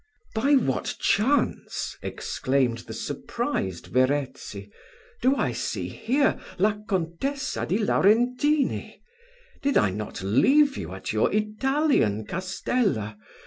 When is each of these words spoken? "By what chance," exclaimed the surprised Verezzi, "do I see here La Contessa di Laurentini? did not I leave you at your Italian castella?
"By 0.33 0.55
what 0.55 0.95
chance," 0.99 1.95
exclaimed 2.01 2.79
the 2.87 2.93
surprised 2.95 3.85
Verezzi, 3.93 4.71
"do 5.21 5.35
I 5.35 5.51
see 5.51 5.89
here 5.89 6.39
La 6.57 6.71
Contessa 6.89 7.67
di 7.67 7.77
Laurentini? 7.77 8.99
did 9.61 9.75
not 9.75 10.23
I 10.23 10.25
leave 10.25 10.75
you 10.75 10.91
at 10.95 11.13
your 11.13 11.31
Italian 11.31 12.25
castella? 12.25 13.15